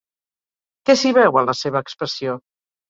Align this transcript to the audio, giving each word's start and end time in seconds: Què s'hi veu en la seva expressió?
Què 0.89 0.95
s'hi 1.03 1.13
veu 1.21 1.39
en 1.43 1.49
la 1.51 1.59
seva 1.63 1.87
expressió? 1.87 2.39